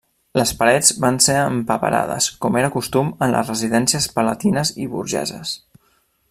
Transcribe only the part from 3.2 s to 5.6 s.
en les residències palatines i burgeses.